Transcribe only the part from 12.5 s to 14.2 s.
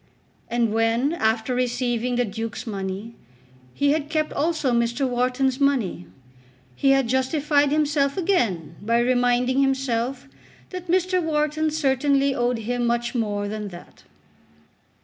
him much more than that.